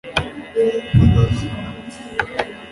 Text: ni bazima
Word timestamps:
ni 0.95 1.05
bazima 1.13 1.61